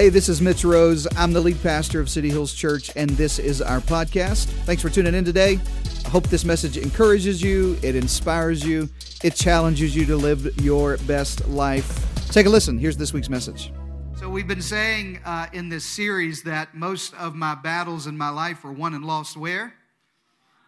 [0.00, 1.06] Hey, this is Mitch Rose.
[1.14, 4.46] I'm the lead pastor of City Hills Church, and this is our podcast.
[4.64, 5.60] Thanks for tuning in today.
[6.06, 8.88] I hope this message encourages you, it inspires you,
[9.22, 12.30] it challenges you to live your best life.
[12.30, 12.78] Take a listen.
[12.78, 13.74] Here's this week's message.
[14.16, 18.30] So, we've been saying uh, in this series that most of my battles in my
[18.30, 19.74] life are won and lost where?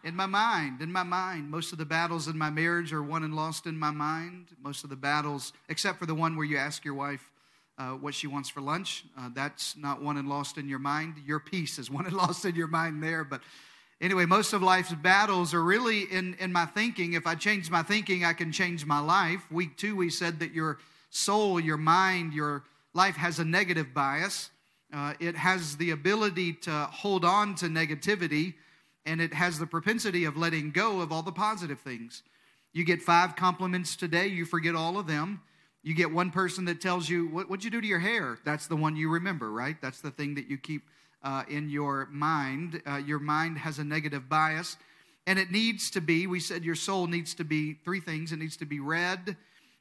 [0.03, 0.79] In my mind.
[0.79, 1.49] In my mind.
[1.49, 4.49] Most of the battles in my marriage are won and lost in my mind.
[4.63, 7.31] Most of the battles, except for the one where you ask your wife,
[7.77, 9.05] uh, what she wants for lunch.
[9.17, 11.15] Uh, that's not won and lost in your mind.
[11.25, 13.23] Your peace is won and lost in your mind there.
[13.23, 13.41] But
[14.01, 17.13] anyway, most of life's battles are really in, in my thinking.
[17.13, 19.41] If I change my thinking, I can change my life.
[19.51, 20.77] Week two, we said that your
[21.09, 24.49] soul, your mind, your life has a negative bias.
[24.93, 28.53] Uh, it has the ability to hold on to negativity,
[29.05, 32.21] and it has the propensity of letting go of all the positive things.
[32.73, 35.41] You get five compliments today, you forget all of them.
[35.83, 38.39] You get one person that tells you, what, What'd you do to your hair?
[38.45, 39.75] That's the one you remember, right?
[39.81, 40.83] That's the thing that you keep
[41.21, 42.81] uh, in your mind.
[42.87, 44.77] Uh, your mind has a negative bias.
[45.27, 48.39] And it needs to be, we said your soul needs to be three things it
[48.39, 49.37] needs to be read,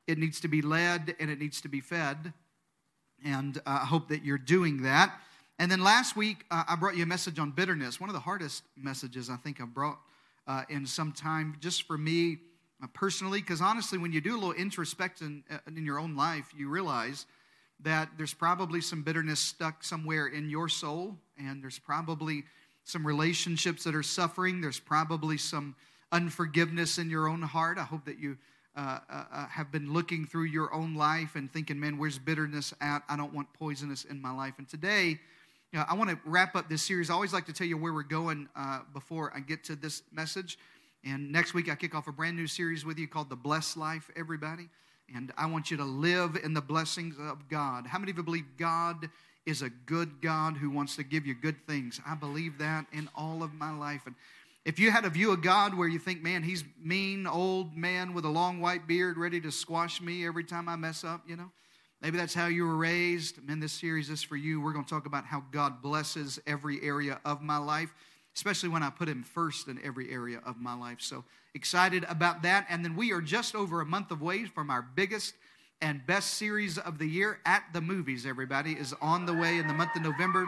[0.07, 2.33] it needs to be led, and it needs to be fed.
[3.25, 5.17] And uh, I hope that you're doing that.
[5.59, 8.01] And then last week, uh, I brought you a message on bitterness.
[8.01, 10.01] One of the hardest messages I think I've brought
[10.49, 12.39] uh, in some time, just for me
[12.89, 16.69] personally, because honestly, when you do a little introspection uh, in your own life, you
[16.69, 17.27] realize
[17.81, 22.45] that there's probably some bitterness stuck somewhere in your soul, and there's probably
[22.85, 24.61] some relationships that are suffering.
[24.61, 25.75] There's probably some
[26.11, 27.79] unforgiveness in your own heart.
[27.79, 28.37] I hope that you
[28.77, 32.73] uh, uh, uh have been looking through your own life and thinking, man, where's bitterness
[32.81, 33.03] at?
[33.09, 34.55] I don't want poisonous in my life.
[34.59, 35.19] And today,
[35.73, 37.11] you know, I want to wrap up this series.
[37.11, 40.03] I always like to tell you where we're going uh, before I get to this
[40.13, 40.59] message.
[41.05, 43.77] And next week, I kick off a brand new series with you called The Blessed
[43.77, 44.69] Life, everybody.
[45.13, 47.87] And I want you to live in the blessings of God.
[47.87, 49.11] How many of you believe God
[49.45, 52.01] is a good God who wants to give you good things?
[52.07, 54.03] I believe that in all of my life.
[54.07, 54.15] And
[54.65, 58.15] if you had a view of God where you think, man, he's mean, old man
[58.15, 61.35] with a long white beard ready to squash me every time I mess up, you
[61.35, 61.51] know,
[62.01, 63.43] maybe that's how you were raised.
[63.43, 64.61] Man, this series is for you.
[64.61, 67.93] We're going to talk about how God blesses every area of my life
[68.35, 70.99] especially when I put Him first in every area of my life.
[71.01, 72.67] So excited about that.
[72.69, 75.35] And then we are just over a month away from our biggest
[75.81, 79.67] and best series of the year at the movies, everybody, is on the way in
[79.67, 80.47] the month of November.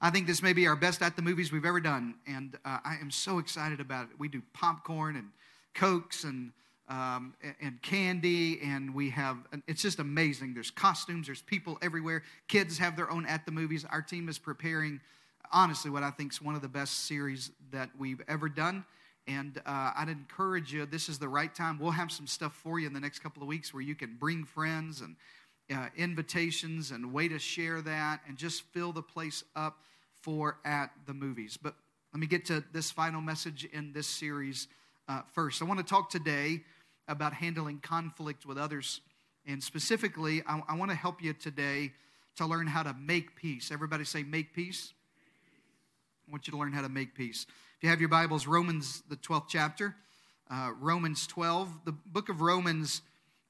[0.00, 2.78] I think this may be our best at the movies we've ever done, and uh,
[2.84, 4.10] I am so excited about it.
[4.18, 5.28] We do popcorn and
[5.74, 6.52] cokes and
[6.88, 10.54] um, and candy, and we have it's just amazing.
[10.54, 12.22] There's costumes, there's people everywhere.
[12.46, 13.84] Kids have their own at the movies.
[13.90, 15.00] Our team is preparing
[15.52, 18.84] honestly what I think is one of the best series that we've ever done.
[19.26, 21.78] And uh, I'd encourage you, this is the right time.
[21.78, 24.16] We'll have some stuff for you in the next couple of weeks where you can
[24.18, 25.16] bring friends and
[25.72, 29.78] uh, invitations and way to share that and just fill the place up
[30.22, 31.58] for at the movies.
[31.60, 31.74] But
[32.12, 34.68] let me get to this final message in this series
[35.08, 35.60] uh, first.
[35.60, 36.62] I want to talk today
[37.08, 39.00] about handling conflict with others.
[39.44, 41.92] And specifically, I, I want to help you today
[42.36, 43.70] to learn how to make peace.
[43.72, 44.92] Everybody say, make peace.
[46.26, 47.46] I want you to learn how to make peace.
[47.76, 49.94] If you have your Bibles, Romans, the 12th chapter,
[50.50, 51.84] uh, Romans 12.
[51.84, 53.02] The book of Romans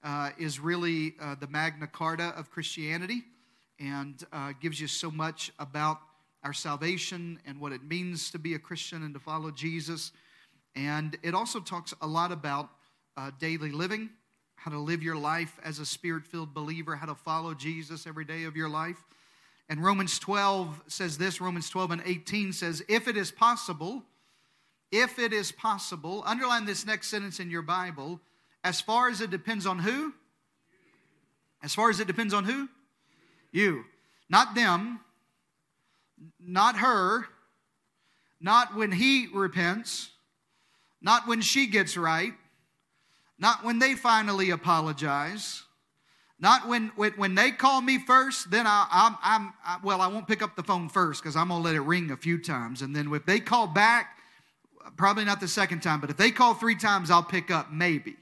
[0.05, 3.23] uh, is really uh, the Magna Carta of Christianity
[3.81, 6.01] and uh, gives you so much about
[6.45, 10.13] our salvation and what it means to be a Christian and to follow Jesus.
[10.75, 12.69] And it also talks a lot about
[13.17, 14.11] uh, daily living,
[14.57, 18.27] how to live your life as a spirit filled believer, how to follow Jesus every
[18.27, 19.03] day of your life.
[19.69, 24.05] And Romans 12 says this Romans 12 and 18 says, If it is possible,
[24.93, 28.21] if it is possible, underline this next sentence in your Bible,
[28.63, 30.15] as far as it depends on who?
[31.63, 32.69] As far as it depends on who?
[33.51, 33.85] You.
[34.29, 35.01] Not them,
[36.39, 37.27] not her,
[38.41, 40.11] not when he repents,
[41.01, 42.35] not when she gets right,
[43.39, 45.66] not when they finally apologize
[46.39, 50.07] not when, when, when they call me first, then I, I'm, I'm I, well, I
[50.07, 52.39] won't pick up the phone first because I'm going to let it ring a few
[52.39, 52.83] times.
[52.83, 54.19] And then if they call back,
[54.97, 58.17] probably not the second time, but if they call three times, I'll pick up maybe.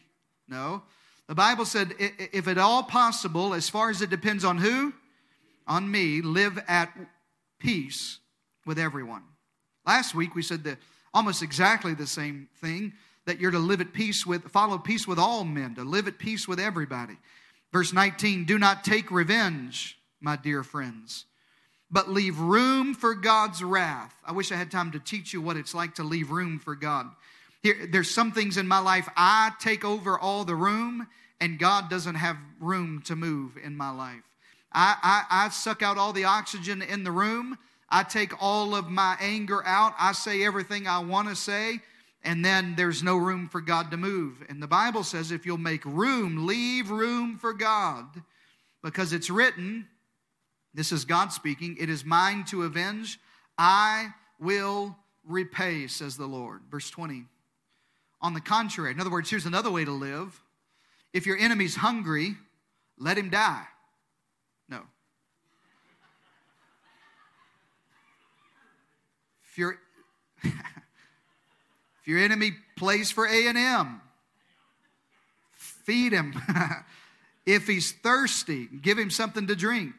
[0.48, 0.82] No.
[1.26, 4.92] The Bible said, if at all possible, as far as it depends on who?
[5.66, 6.92] On me, live at
[7.58, 8.18] peace
[8.66, 9.22] with everyone.
[9.86, 10.78] Last week we said that
[11.12, 12.92] almost exactly the same thing
[13.26, 16.18] that you're to live at peace with, follow peace with all men, to live at
[16.18, 17.16] peace with everybody.
[17.74, 21.24] Verse 19 Do not take revenge, my dear friends,
[21.90, 24.14] but leave room for God's wrath.
[24.24, 26.76] I wish I had time to teach you what it's like to leave room for
[26.76, 27.10] God.
[27.64, 31.08] Here, there's some things in my life I take over all the room,
[31.40, 34.22] and God doesn't have room to move in my life.
[34.72, 37.58] I, I, I suck out all the oxygen in the room.
[37.88, 39.94] I take all of my anger out.
[39.98, 41.80] I say everything I want to say.
[42.24, 44.42] And then there's no room for God to move.
[44.48, 48.06] And the Bible says if you'll make room, leave room for God,
[48.82, 49.86] because it's written,
[50.72, 53.20] this is God speaking, it is mine to avenge.
[53.58, 54.08] I
[54.40, 56.62] will repay, says the Lord.
[56.70, 57.26] Verse 20.
[58.22, 60.40] On the contrary, in other words, here's another way to live.
[61.12, 62.36] If your enemy's hungry,
[62.98, 63.64] let him die.
[64.68, 64.80] No.
[69.50, 69.78] If your,
[72.04, 74.02] if your enemy plays for A&M,
[75.52, 76.34] feed him.
[77.46, 79.94] if he's thirsty, give him something to drink.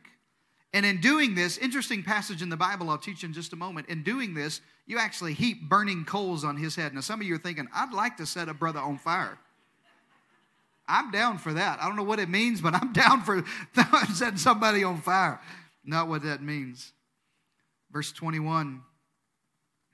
[0.71, 3.89] And in doing this, interesting passage in the Bible I'll teach in just a moment.
[3.89, 6.93] In doing this, you actually heap burning coals on his head.
[6.93, 9.39] Now, some of you are thinking, I'd like to set a brother on fire.
[10.87, 11.81] I'm down for that.
[11.81, 13.43] I don't know what it means, but I'm down for
[14.13, 15.41] setting somebody on fire.
[15.83, 16.91] Not what that means.
[17.91, 18.83] Verse 21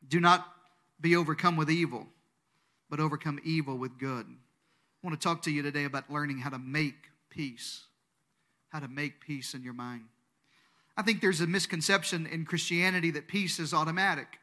[0.09, 0.45] Do not
[1.01, 2.07] be overcome with evil,
[2.89, 4.25] but overcome evil with good.
[4.27, 7.85] I want to talk to you today about learning how to make peace.
[8.69, 10.03] How to make peace in your mind.
[10.95, 14.39] I think there's a misconception in Christianity that peace is automatic.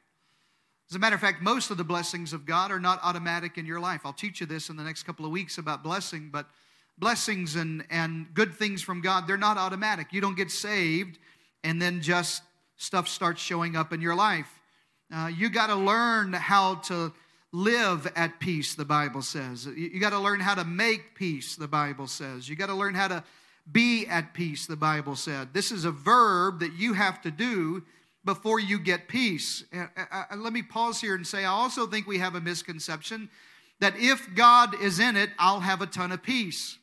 [0.91, 3.67] As a matter of fact, most of the blessings of God are not automatic in
[3.67, 4.01] your life.
[4.05, 6.47] I'll teach you this in the next couple of weeks about blessing, but
[6.97, 10.13] blessings and, and good things from God, they're not automatic.
[10.13, 11.19] You don't get saved
[11.63, 12.43] and then just
[12.77, 14.58] stuff starts showing up in your life.
[15.13, 17.13] Uh, you got to learn how to
[17.53, 19.67] live at peace, the Bible says.
[19.67, 22.49] You, you got to learn how to make peace, the Bible says.
[22.49, 23.25] You got to learn how to
[23.71, 25.53] be at peace, the Bible said.
[25.53, 27.83] This is a verb that you have to do
[28.25, 29.65] before you get peace.
[29.75, 32.41] Uh, uh, uh, let me pause here and say I also think we have a
[32.41, 33.31] misconception
[33.81, 36.79] that if God is in it, I'll have a ton of peace.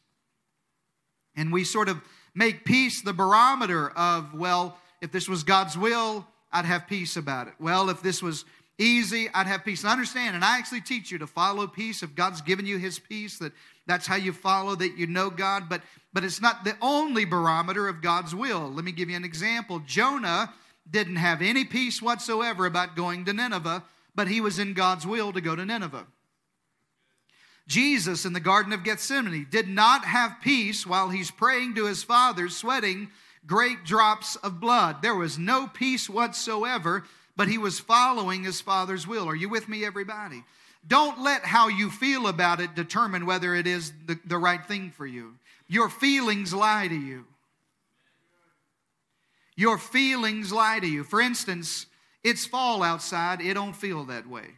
[1.36, 2.01] And we sort of
[2.33, 6.25] make peace the barometer of, well, if this was God's will,
[6.56, 7.54] I'd have peace about it.
[7.60, 8.46] Well, if this was
[8.78, 9.84] easy, I'd have peace.
[9.84, 12.02] And understand, and I actually teach you to follow peace.
[12.02, 13.52] If God's given you his peace, that
[13.88, 15.68] that's how you follow, that you know God.
[15.68, 15.81] But
[16.13, 18.72] but it's not the only barometer of God's will.
[18.72, 19.81] Let me give you an example.
[19.86, 20.54] Jonah
[20.90, 23.84] didn't have any peace whatsoever about going to Nineveh,
[24.16, 26.08] but he was in God's will to go to Nineveh.
[27.68, 32.01] Jesus in the Garden of Gethsemane did not have peace while he's praying to his
[32.01, 33.10] Father, sweating
[33.46, 35.02] great drops of blood.
[35.02, 37.04] There was no peace whatsoever,
[37.36, 39.28] but he was following his Father's will.
[39.28, 40.44] Are you with me, everybody?
[40.88, 44.92] Don't let how you feel about it determine whether it is the, the right thing
[44.92, 45.36] for you.
[45.68, 47.26] Your feelings lie to you.
[49.56, 51.04] Your feelings lie to you.
[51.04, 51.88] For instance,
[52.24, 54.48] it's fall outside, it don't feel that way.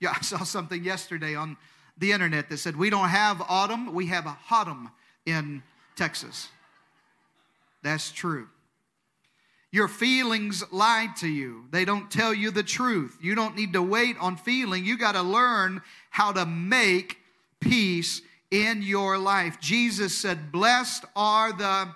[0.00, 1.58] Yeah, I saw something yesterday on
[1.98, 4.90] the internet that said we don't have autumn, we have a autumn
[5.26, 5.62] in
[6.00, 6.48] Texas.
[7.82, 8.48] That's true.
[9.70, 11.66] Your feelings lie to you.
[11.70, 13.18] They don't tell you the truth.
[13.20, 14.82] You don't need to wait on feeling.
[14.82, 17.18] You got to learn how to make
[17.60, 19.60] peace in your life.
[19.60, 21.90] Jesus said, Blessed are the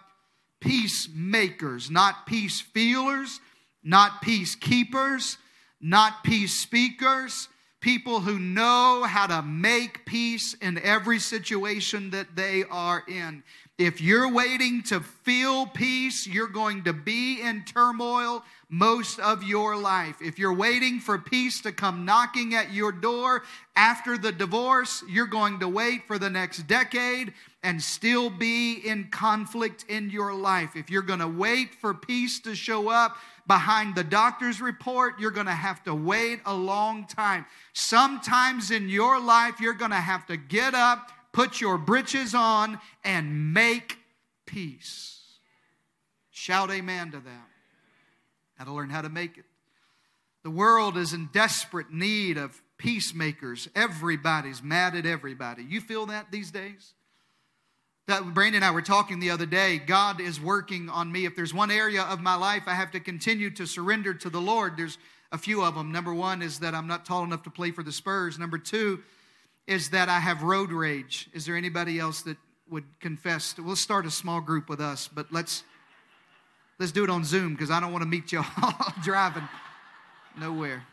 [0.60, 3.40] peacemakers, not peace feelers,
[3.82, 5.38] not peace keepers,
[5.80, 7.48] not peace speakers,
[7.80, 13.42] people who know how to make peace in every situation that they are in.
[13.76, 19.76] If you're waiting to feel peace, you're going to be in turmoil most of your
[19.76, 20.14] life.
[20.22, 23.42] If you're waiting for peace to come knocking at your door
[23.74, 27.32] after the divorce, you're going to wait for the next decade
[27.64, 30.76] and still be in conflict in your life.
[30.76, 33.16] If you're going to wait for peace to show up
[33.48, 37.44] behind the doctor's report, you're going to have to wait a long time.
[37.72, 42.80] Sometimes in your life, you're going to have to get up put your britches on,
[43.04, 43.98] and make
[44.46, 45.20] peace.
[46.30, 47.48] Shout amen to that.
[48.58, 49.44] Got to learn how to make it.
[50.44, 53.68] The world is in desperate need of peacemakers.
[53.74, 55.64] Everybody's mad at everybody.
[55.64, 56.94] You feel that these days?
[58.06, 59.78] That Brandon and I were talking the other day.
[59.78, 61.24] God is working on me.
[61.24, 64.40] If there's one area of my life I have to continue to surrender to the
[64.40, 64.98] Lord, there's
[65.32, 65.90] a few of them.
[65.90, 68.38] Number one is that I'm not tall enough to play for the Spurs.
[68.38, 69.02] Number two
[69.66, 71.28] is that I have road rage.
[71.32, 72.36] Is there anybody else that
[72.68, 73.56] would confess?
[73.58, 75.64] We'll start a small group with us, but let's
[76.78, 78.44] let's do it on Zoom because I don't want to meet y'all
[79.02, 79.48] driving
[80.38, 80.84] nowhere.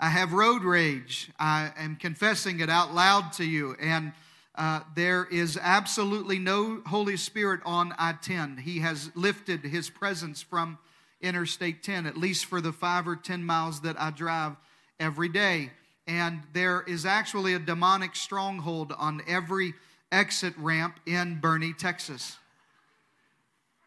[0.00, 1.30] I have road rage.
[1.38, 4.12] I am confessing it out loud to you, and
[4.54, 8.58] uh, there is absolutely no Holy Spirit on I 10.
[8.58, 10.78] He has lifted his presence from
[11.20, 14.56] Interstate 10, at least for the five or 10 miles that I drive
[14.98, 15.70] every day
[16.06, 19.74] and there is actually a demonic stronghold on every
[20.10, 22.36] exit ramp in Boerne, Texas.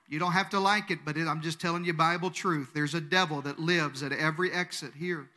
[0.07, 2.71] You don't have to like it, but it, I'm just telling you Bible truth.
[2.73, 5.27] There's a devil that lives at every exit here.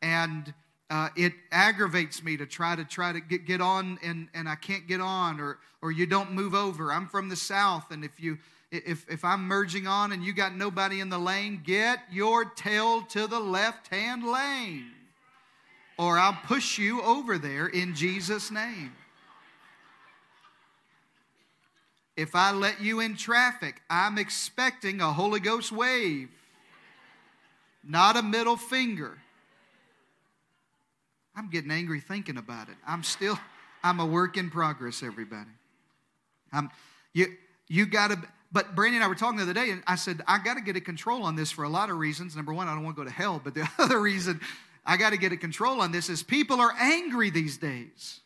[0.00, 0.54] And
[0.88, 4.54] uh, it aggravates me to try to try to get, get on and, and I
[4.54, 6.92] can't get on or, or you don't move over.
[6.92, 8.38] I'm from the South, and if you
[8.72, 13.02] if, if I'm merging on and you got nobody in the lane, get your tail
[13.02, 14.90] to the left hand lane.
[15.98, 18.92] Or I'll push you over there in Jesus' name.
[22.16, 26.30] If I let you in traffic, I'm expecting a Holy Ghost wave,
[27.84, 29.18] not a middle finger.
[31.34, 32.76] I'm getting angry thinking about it.
[32.86, 33.38] I'm still,
[33.84, 35.50] I'm a work in progress, everybody.
[36.52, 36.70] I'm,
[37.12, 37.26] you,
[37.68, 40.22] you got to, but Brandy and I were talking the other day, and I said,
[40.26, 42.34] I got to get a control on this for a lot of reasons.
[42.34, 44.40] Number one, I don't want to go to hell, but the other reason
[44.86, 48.20] I got to get a control on this is people are angry these days.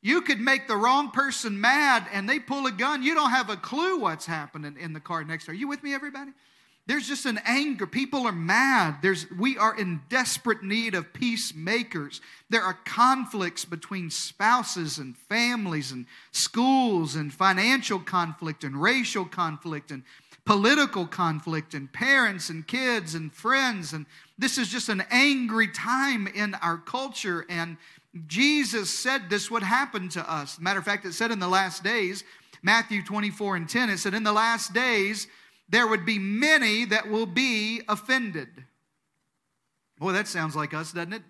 [0.00, 3.02] You could make the wrong person mad and they pull a gun.
[3.02, 5.48] You don't have a clue what's happening in the car next.
[5.48, 6.32] Are you with me, everybody?
[6.86, 7.86] There's just an anger.
[7.86, 9.02] People are mad.
[9.02, 12.22] There's, we are in desperate need of peacemakers.
[12.48, 19.90] There are conflicts between spouses and families and schools and financial conflict and racial conflict
[19.90, 20.02] and
[20.48, 23.92] political conflict and parents and kids and friends.
[23.92, 24.06] And
[24.38, 27.44] this is just an angry time in our culture.
[27.50, 27.76] And
[28.26, 30.58] Jesus said this would happen to us.
[30.58, 32.24] Matter of fact, it said in the last days,
[32.62, 35.26] Matthew 24 and 10, it said, In the last days,
[35.68, 38.48] there would be many that will be offended.
[39.98, 41.22] Boy, that sounds like us, doesn't it?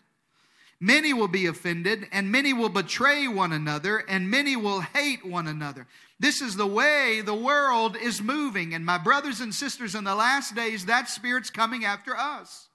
[0.80, 5.48] Many will be offended, and many will betray one another, and many will hate one
[5.48, 5.88] another.
[6.20, 8.74] This is the way the world is moving.
[8.74, 12.68] And my brothers and sisters, in the last days, that spirit's coming after us.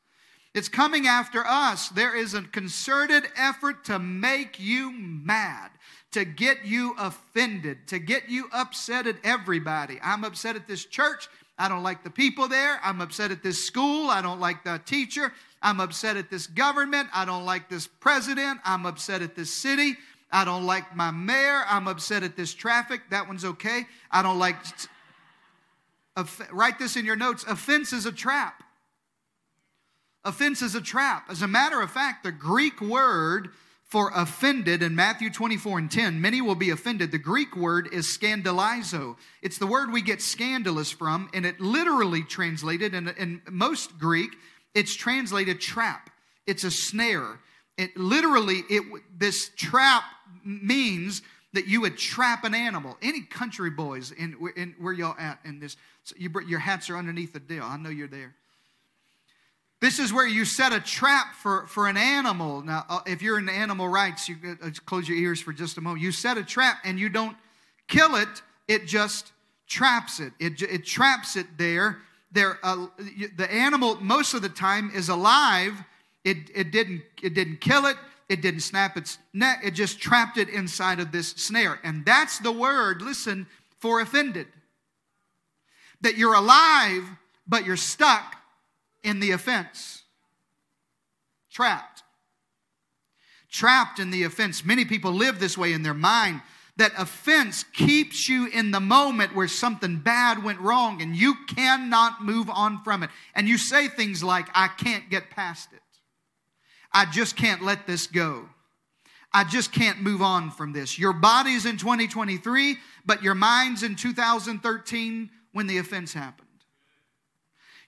[0.54, 1.90] It's coming after us.
[1.90, 5.72] There is a concerted effort to make you mad,
[6.12, 10.00] to get you offended, to get you upset at everybody.
[10.04, 11.28] I'm upset at this church.
[11.58, 12.80] I don't like the people there.
[12.84, 14.10] I'm upset at this school.
[14.10, 15.32] I don't like the teacher.
[15.62, 17.10] I'm upset at this government.
[17.14, 18.60] I don't like this president.
[18.66, 19.96] I'm upset at this city.
[20.32, 21.64] I don't like my mayor.
[21.68, 23.02] I'm upset at this traffic.
[23.12, 23.86] That one's okay.
[24.10, 24.56] I don't like.
[26.52, 27.44] Write this in your notes.
[27.48, 28.64] Offense is a trap.
[30.26, 31.26] Offense is a trap.
[31.30, 33.50] As a matter of fact, the Greek word
[33.94, 37.12] for offended in Matthew 24 and 10, many will be offended.
[37.12, 39.18] The Greek word is scandalizo.
[39.44, 44.32] It's the word we get scandalous from, and it literally translated, in, in most Greek,
[44.74, 46.10] it's translated trap.
[46.48, 47.40] It's a snare.
[47.78, 48.84] It literally, it
[49.16, 50.02] this trap
[50.44, 51.22] means
[51.54, 52.98] that you would trap an animal.
[53.00, 55.78] Any country boys in, in where y'all at in this?
[56.04, 57.64] So you, your hats are underneath the deal.
[57.64, 58.34] I know you're there.
[59.84, 62.62] This is where you set a trap for, for an animal.
[62.62, 65.82] Now, uh, if you're in animal rights, you uh, close your ears for just a
[65.82, 66.02] moment.
[66.02, 67.36] You set a trap and you don't
[67.90, 68.30] kill it,
[68.70, 69.34] it just
[69.68, 70.32] traps it.
[70.40, 71.98] It, it traps it there.
[72.32, 72.88] there uh,
[73.36, 75.74] the animal, most of the time, is alive.
[76.24, 77.98] It, it, didn't, it didn't kill it,
[78.30, 81.82] it didn't snap its neck, it just trapped it inside of this snare.
[81.84, 83.48] And that's the word, listen,
[83.80, 84.48] for offended.
[86.00, 87.04] That you're alive,
[87.46, 88.38] but you're stuck
[89.04, 90.04] in the offense.
[91.52, 92.04] Trapped.
[93.52, 94.66] Trapped in the offense.
[94.66, 96.42] Many people live this way in their mind.
[96.78, 102.24] That offense keeps you in the moment where something bad went wrong and you cannot
[102.24, 103.12] move on from it.
[103.36, 105.82] And you say things like, I can't get past it.
[106.92, 108.50] I just can't let this go.
[109.32, 110.98] I just can't move on from this.
[110.98, 116.48] Your body's in 2023, but your mind's in 2013 when the offense happened.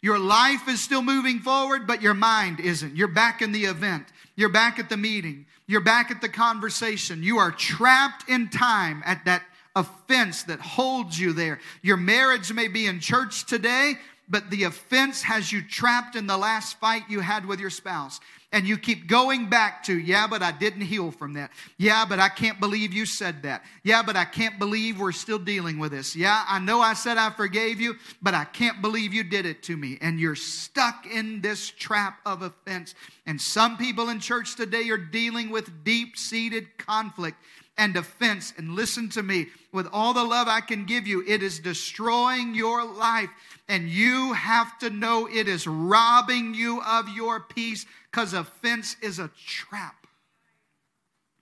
[0.06, 2.96] Your life is still moving forward, but your mind isn't.
[2.96, 4.06] You're back in the event.
[4.36, 5.48] You're back at the meeting.
[5.66, 7.24] You're back at the conversation.
[7.24, 9.42] You are trapped in time at that
[9.76, 11.60] offense that holds you there.
[11.82, 13.96] Your marriage may be in church today,
[14.28, 18.20] but the offense has you trapped in the last fight you had with your spouse
[18.52, 21.52] and you keep going back to, yeah, but I didn't heal from that.
[21.78, 23.64] Yeah, but I can't believe you said that.
[23.84, 26.16] Yeah, but I can't believe we're still dealing with this.
[26.16, 29.62] Yeah, I know I said I forgave you, but I can't believe you did it
[29.64, 29.98] to me.
[30.00, 32.96] And you're stuck in this trap of offense.
[33.26, 37.38] And some people in church today are dealing with deep seated conflict
[37.78, 38.54] and offense.
[38.58, 42.56] And listen to me, with all the love I can give you, it is destroying
[42.56, 43.30] your life.
[43.68, 49.20] And you have to know it is robbing you of your peace because offense is
[49.20, 50.08] a trap.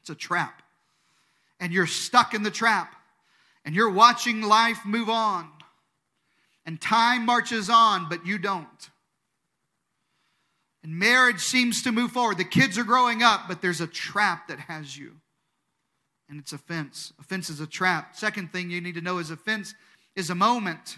[0.01, 0.61] It's a trap.
[1.59, 2.95] And you're stuck in the trap.
[3.65, 5.47] And you're watching life move on.
[6.65, 8.89] And time marches on, but you don't.
[10.83, 12.37] And marriage seems to move forward.
[12.37, 15.13] The kids are growing up, but there's a trap that has you.
[16.33, 17.13] And it's offense.
[17.19, 18.15] Offense is a trap.
[18.15, 19.75] Second thing you need to know is offense
[20.15, 20.97] is a moment,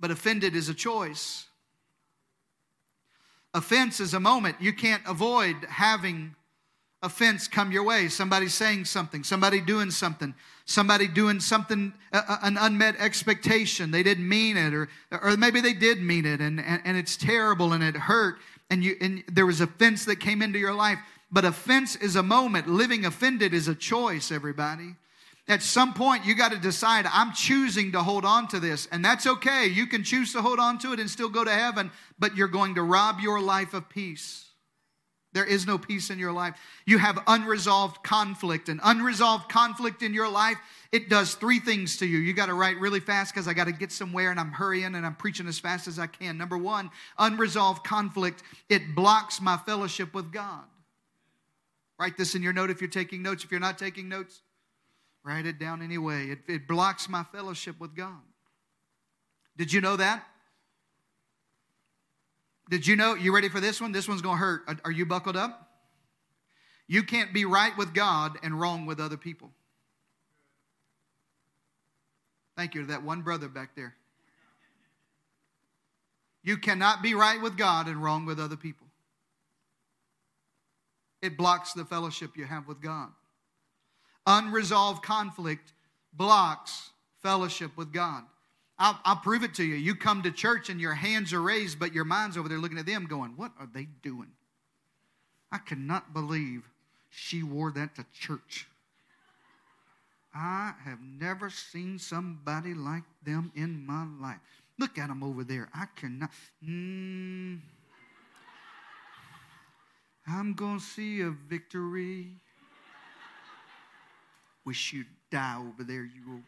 [0.00, 1.46] but offended is a choice.
[3.54, 4.56] Offense is a moment.
[4.58, 6.34] You can't avoid having
[7.04, 8.08] offense come your way.
[8.08, 13.92] Somebody saying something, somebody doing something, somebody doing something, uh, an unmet expectation.
[13.92, 17.16] They didn't mean it, or, or maybe they did mean it, and, and, and it's
[17.16, 18.38] terrible and it hurt,
[18.70, 20.98] and, you, and there was offense that came into your life.
[21.30, 22.68] But offense is a moment.
[22.68, 24.94] Living offended is a choice, everybody.
[25.46, 28.86] At some point, you got to decide, I'm choosing to hold on to this.
[28.90, 29.66] And that's okay.
[29.66, 32.48] You can choose to hold on to it and still go to heaven, but you're
[32.48, 34.46] going to rob your life of peace.
[35.34, 36.54] There is no peace in your life.
[36.86, 38.68] You have unresolved conflict.
[38.68, 40.56] And unresolved conflict in your life,
[40.92, 42.18] it does three things to you.
[42.18, 44.94] You got to write really fast because I got to get somewhere and I'm hurrying
[44.94, 46.38] and I'm preaching as fast as I can.
[46.38, 50.62] Number one, unresolved conflict, it blocks my fellowship with God.
[51.98, 53.44] Write this in your note if you're taking notes.
[53.44, 54.42] If you're not taking notes,
[55.24, 56.28] Write it down anyway.
[56.28, 58.20] It, it blocks my fellowship with God.
[59.56, 60.22] Did you know that?
[62.68, 63.14] Did you know?
[63.14, 63.90] You ready for this one?
[63.90, 64.80] This one's going to hurt.
[64.84, 65.70] Are, you buckled up?
[66.86, 69.50] You can't be right with God and wrong with other people.
[72.56, 73.94] Thank you to that one brother back there.
[76.42, 78.83] You cannot be right with God and wrong with other people.
[81.24, 83.08] It blocks the fellowship you have with God.
[84.26, 85.72] Unresolved conflict
[86.12, 86.90] blocks
[87.22, 88.24] fellowship with God.
[88.78, 89.74] I'll, I'll, prove it to you.
[89.76, 92.76] You come to church and your hands are raised, but your mind's over there looking
[92.76, 94.32] at them going, What are they doing?
[95.50, 96.68] I cannot believe
[97.08, 98.66] she wore that to church.
[100.34, 104.40] I have never seen somebody like them in my life.
[104.78, 105.70] Look at them over there.
[105.72, 106.30] I cannot.
[106.62, 107.60] Mm,
[110.26, 112.28] I'm going to see a victory.
[114.64, 116.42] Wish you'd die over there, you old.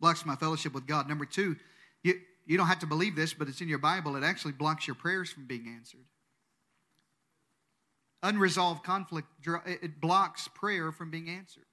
[0.00, 1.08] Blocks my fellowship with God.
[1.08, 1.56] Number two,
[2.02, 4.16] you, you don't have to believe this, but it's in your Bible.
[4.16, 6.04] It actually blocks your prayers from being answered.
[8.22, 9.28] Unresolved conflict,
[9.64, 11.64] it blocks prayer from being answered.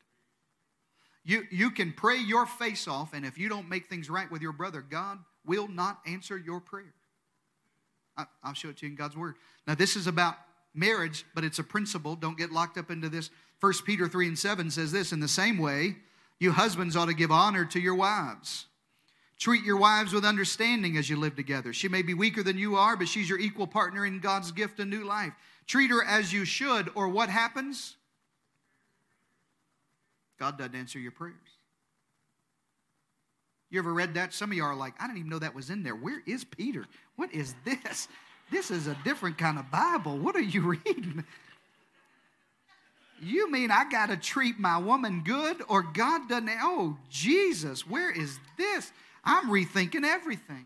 [1.26, 4.42] You, you can pray your face off, and if you don't make things right with
[4.42, 6.94] your brother, God will not answer your prayer.
[8.44, 9.36] I'll show it to you in God's Word.
[9.66, 10.36] Now, this is about
[10.74, 12.16] marriage, but it's a principle.
[12.16, 13.30] Don't get locked up into this.
[13.60, 15.96] 1 Peter 3 and 7 says this In the same way,
[16.40, 18.66] you husbands ought to give honor to your wives.
[19.40, 21.74] Treat your wives with understanding as you live together.
[21.74, 24.80] She may be weaker than you are, but she's your equal partner in God's gift
[24.80, 25.34] of new life.
[25.66, 27.96] Treat her as you should, or what happens?
[30.44, 31.36] God doesn't answer your prayers.
[33.70, 34.34] You ever read that?
[34.34, 35.96] Some of you are like, I didn't even know that was in there.
[35.96, 36.86] Where is Peter?
[37.16, 38.10] What is this?
[38.52, 40.18] This is a different kind of Bible.
[40.18, 41.24] What are you reading?
[43.22, 46.50] You mean I got to treat my woman good or God doesn't?
[46.62, 48.92] Oh, Jesus, where is this?
[49.24, 50.66] I'm rethinking everything.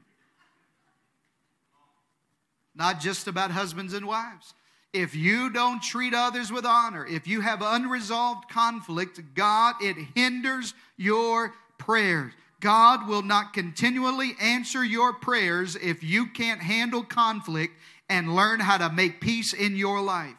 [2.74, 4.56] Not just about husbands and wives.
[4.94, 10.74] If you don't treat others with honor, if you have unresolved conflict, God, it hinders
[10.96, 12.34] your prayers.
[12.60, 17.74] God will not continually answer your prayers if you can't handle conflict
[18.10, 20.34] and learn how to make peace in your life.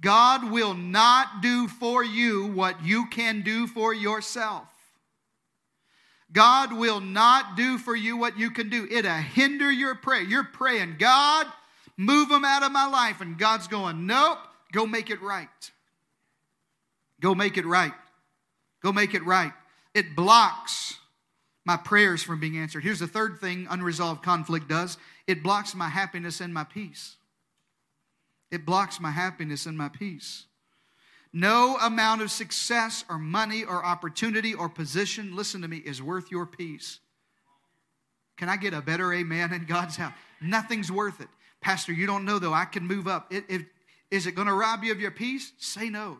[0.00, 4.68] God will not do for you what you can do for yourself.
[6.32, 8.88] God will not do for you what you can do.
[8.90, 10.22] It'll hinder your prayer.
[10.22, 11.46] You're praying, God,
[11.96, 13.20] move them out of my life.
[13.20, 14.38] And God's going, nope,
[14.72, 15.48] go make it right.
[17.20, 17.92] Go make it right.
[18.82, 19.52] Go make it right.
[19.94, 20.98] It blocks
[21.64, 22.82] my prayers from being answered.
[22.82, 27.16] Here's the third thing unresolved conflict does it blocks my happiness and my peace.
[28.50, 30.44] It blocks my happiness and my peace.
[31.32, 36.30] No amount of success or money or opportunity or position, listen to me, is worth
[36.30, 37.00] your peace.
[38.36, 40.12] Can I get a better amen in God's house?
[40.40, 41.28] Nothing's worth it.
[41.64, 43.32] Pastor, you don't know though, I can move up.
[43.32, 43.62] It, it,
[44.10, 45.52] is it going to rob you of your peace?
[45.56, 46.18] Say no.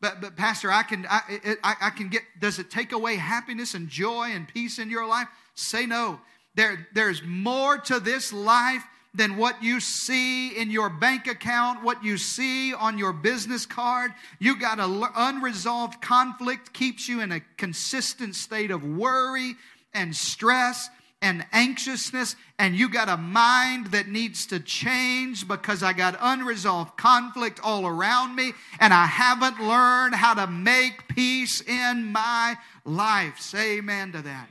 [0.00, 1.20] But, but Pastor, I can, I,
[1.62, 5.06] I, I can get, does it take away happiness and joy and peace in your
[5.06, 5.28] life?
[5.54, 6.20] Say no.
[6.56, 8.82] There, there's more to this life
[9.14, 14.10] than what you see in your bank account, what you see on your business card.
[14.40, 19.54] You got an unresolved conflict, keeps you in a consistent state of worry
[19.94, 20.90] and stress
[21.22, 26.98] and anxiousness, and you got a mind that needs to change because I got unresolved
[26.98, 33.38] conflict all around me, and I haven't learned how to make peace in my life.
[33.38, 34.48] Say amen to that.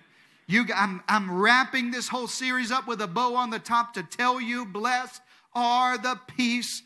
[0.48, 4.04] You, I'm, I'm wrapping this whole series up with a bow on the top to
[4.04, 5.22] tell you, blessed
[5.54, 6.82] are the peacemakers.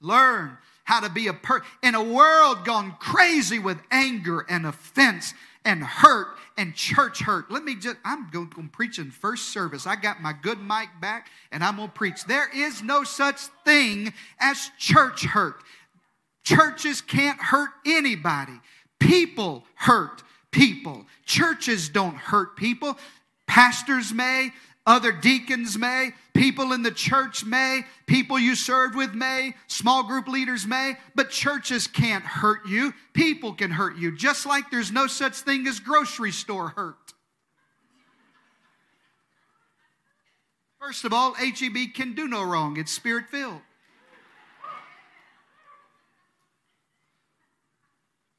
[0.00, 0.56] Learn
[0.90, 5.84] how to be a per in a world gone crazy with anger and offense and
[5.84, 6.26] hurt
[6.58, 7.48] and church hurt.
[7.48, 9.86] Let me just, I'm going to preach in first service.
[9.86, 12.24] I got my good mic back and I'm going to preach.
[12.24, 15.62] There is no such thing as church hurt.
[16.42, 18.58] Churches can't hurt anybody.
[18.98, 21.06] People hurt people.
[21.24, 22.98] Churches don't hurt people.
[23.46, 24.50] Pastors may,
[24.90, 30.26] other deacons may, people in the church may, people you served with may, small group
[30.26, 32.92] leaders may, but churches can't hurt you.
[33.12, 36.96] People can hurt you, just like there's no such thing as grocery store hurt.
[40.80, 43.60] First of all, HEB can do no wrong, it's spirit filled.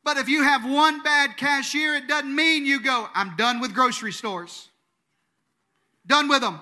[0.04, 3.74] But if you have one bad cashier, it doesn't mean you go, I'm done with
[3.74, 4.68] grocery stores.
[6.12, 6.60] Done with them.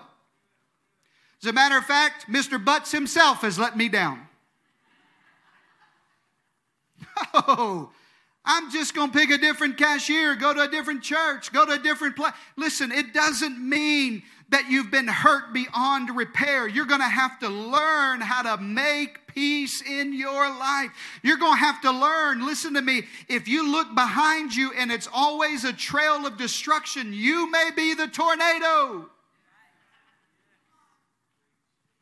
[1.41, 2.63] As a matter of fact, Mr.
[2.63, 4.19] Butts himself has let me down.
[7.33, 7.89] Oh,
[8.45, 11.73] I'm just going to pick a different cashier, go to a different church, go to
[11.73, 12.31] a different place.
[12.57, 16.67] Listen, it doesn't mean that you've been hurt beyond repair.
[16.67, 20.91] You're going to have to learn how to make peace in your life.
[21.23, 24.91] You're going to have to learn, listen to me, if you look behind you and
[24.91, 29.09] it's always a trail of destruction, you may be the tornado.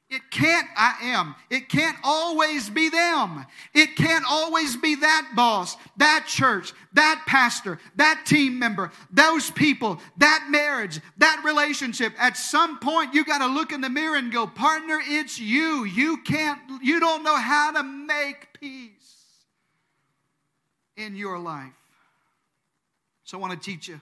[0.09, 1.35] It can't, I am.
[1.49, 3.45] It can't always be them.
[3.73, 9.99] It can't always be that boss, that church, that pastor, that team member, those people,
[10.17, 12.13] that marriage, that relationship.
[12.17, 15.83] At some point, you got to look in the mirror and go, partner, it's you.
[15.83, 19.43] You can't, you don't know how to make peace
[20.95, 21.73] in your life.
[23.25, 23.99] So I want to teach you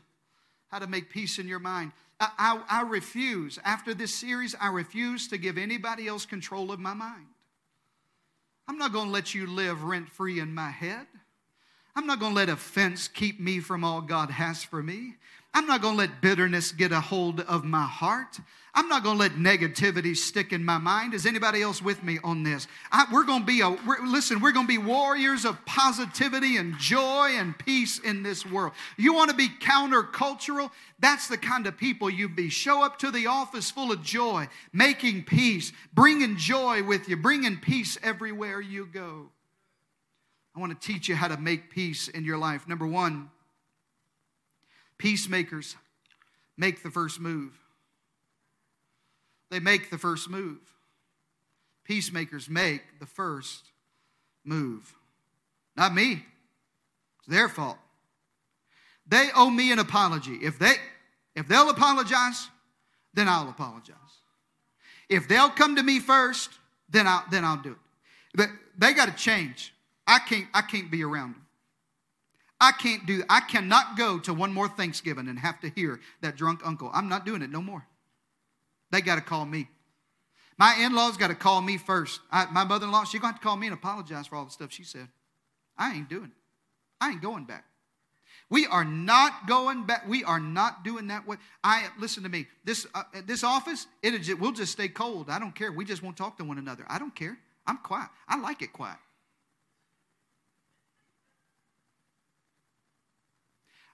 [0.67, 1.93] how to make peace in your mind.
[2.19, 6.79] I, I, I refuse, after this series, I refuse to give anybody else control of
[6.79, 7.27] my mind.
[8.67, 11.05] I'm not going to let you live rent free in my head.
[11.95, 15.15] I'm not going to let offense keep me from all God has for me.
[15.55, 18.39] I'm not going to let bitterness get a hold of my heart.
[18.73, 21.13] I'm not going to let negativity stick in my mind.
[21.13, 22.67] Is anybody else with me on this?
[22.91, 24.41] I, we're going to be a we're, listen.
[24.41, 28.73] We're going to be warriors of positivity and joy and peace in this world.
[28.97, 30.71] You want to be countercultural?
[30.99, 32.49] That's the kind of people you be.
[32.49, 37.55] Show up to the office full of joy, making peace, bringing joy with you, bringing
[37.55, 39.29] peace everywhere you go.
[40.53, 42.67] I want to teach you how to make peace in your life.
[42.67, 43.29] Number one,
[44.97, 45.75] peacemakers
[46.57, 47.53] make the first move.
[49.51, 50.59] They make the first move.
[51.83, 53.71] Peacemakers make the first
[54.43, 54.93] move.
[55.75, 56.23] Not me.
[57.19, 57.77] It's their fault.
[59.07, 60.35] They owe me an apology.
[60.41, 60.73] If they
[61.35, 62.49] if they'll apologize,
[63.13, 63.95] then I'll apologize.
[65.09, 66.49] If they'll come to me first,
[66.89, 67.77] then I'll then I'll do it.
[68.35, 69.73] But they got to change.
[70.07, 71.44] I can't I can't be around them.
[72.59, 76.37] I can't do I cannot go to one more Thanksgiving and have to hear that
[76.37, 76.89] drunk uncle.
[76.93, 77.85] I'm not doing it no more.
[78.91, 79.67] They got to call me.
[80.57, 82.21] My in laws got to call me first.
[82.31, 84.37] I, my mother in law, she's going to have to call me and apologize for
[84.37, 85.07] all the stuff she said.
[85.77, 86.31] I ain't doing it.
[87.01, 87.65] I ain't going back.
[88.49, 90.07] We are not going back.
[90.07, 91.37] We are not doing that way.
[91.63, 92.47] I listen to me.
[92.63, 95.29] This uh, this office, it we'll just stay cold.
[95.29, 95.71] I don't care.
[95.71, 96.85] We just won't talk to one another.
[96.87, 97.37] I don't care.
[97.65, 98.09] I'm quiet.
[98.27, 98.97] I like it quiet.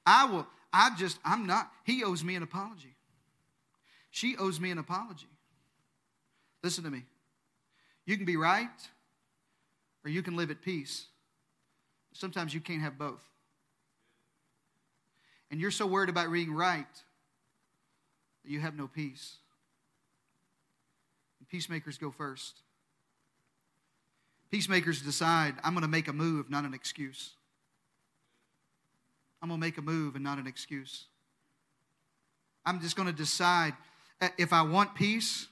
[0.05, 0.47] I will.
[0.73, 1.19] I just.
[1.23, 1.71] I'm not.
[1.83, 2.95] He owes me an apology.
[4.09, 5.27] She owes me an apology.
[6.63, 7.03] Listen to me.
[8.05, 8.69] You can be right
[10.03, 11.07] or you can live at peace.
[12.13, 13.23] Sometimes you can't have both.
[15.49, 16.85] And you're so worried about being right
[18.43, 19.37] that you have no peace.
[21.39, 22.61] And peacemakers go first.
[24.49, 27.31] Peacemakers decide, I'm going to make a move, not an excuse.
[29.41, 31.05] I'm going to make a move and not an excuse.
[32.65, 33.73] I'm just going to decide
[34.21, 35.47] uh, if I want peace,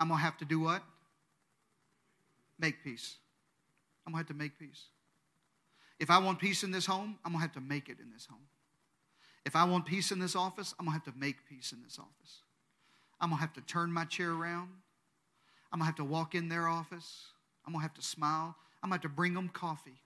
[0.00, 0.82] I'm going to have to do what?
[2.58, 3.16] Make peace.
[4.06, 4.86] I'm going to have to make peace.
[6.00, 8.10] If I want peace in this home, I'm going to have to make it in
[8.10, 8.46] this home.
[9.44, 11.82] If I want peace in this office, I'm going to have to make peace in
[11.82, 12.42] this office.
[13.20, 14.70] I'm going to have to turn my chair around.
[15.72, 17.26] I'm going to have to walk in their office.
[17.66, 18.54] I'm going to have to smile.
[18.82, 20.00] I'm going to have to bring them coffee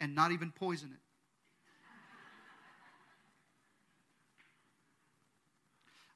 [0.00, 1.09] and not even poison it.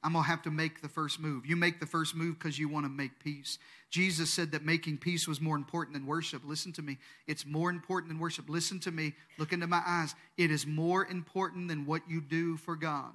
[0.05, 1.47] I'm going to have to make the first move.
[1.47, 3.57] You make the first move because you want to make peace.
[3.89, 6.43] Jesus said that making peace was more important than worship.
[6.45, 6.99] Listen to me.
[7.25, 8.47] It's more important than worship.
[8.47, 9.13] Listen to me.
[9.39, 10.13] Look into my eyes.
[10.37, 13.13] It is more important than what you do for God.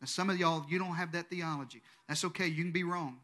[0.00, 1.82] Now, some of y'all, you don't have that theology.
[2.06, 2.46] That's okay.
[2.46, 3.16] You can be wrong.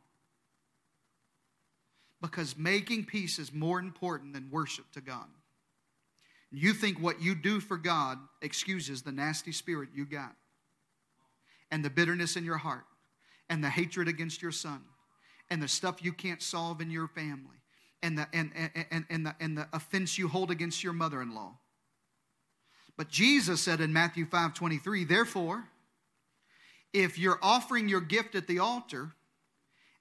[2.20, 5.28] Because making peace is more important than worship to God.
[6.50, 10.34] You think what you do for God excuses the nasty spirit you got
[11.70, 12.84] and the bitterness in your heart
[13.48, 14.82] and the hatred against your son
[15.50, 17.56] and the stuff you can't solve in your family
[18.02, 18.50] and the, and,
[18.90, 21.52] and, and, the, and the offense you hold against your mother-in-law.
[22.96, 25.68] But Jesus said in Matthew 5 23, therefore,
[26.92, 29.12] if you're offering your gift at the altar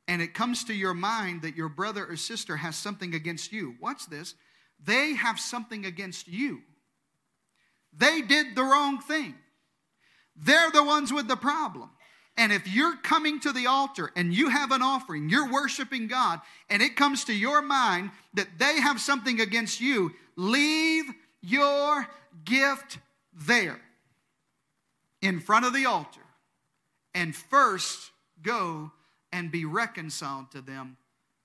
[0.08, 3.75] and it comes to your mind that your brother or sister has something against you,
[3.82, 4.36] watch this,
[4.84, 6.62] they have something against you.
[7.97, 9.36] They did the wrong thing.
[10.36, 11.89] They're the ones with the problem.
[12.38, 16.41] And if you're coming to the altar and you have an offering, you're worshiping God,
[16.69, 21.06] and it comes to your mind that they have something against you, leave
[21.41, 22.08] your
[22.43, 22.98] gift
[23.34, 23.80] there
[25.21, 26.21] in front of the altar
[27.13, 28.91] and first go
[29.32, 30.98] and be reconciled to them,